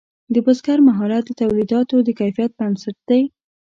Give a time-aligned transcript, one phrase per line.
[0.33, 3.21] د بزګر مهارت د تولیداتو د کیفیت بنسټ دی.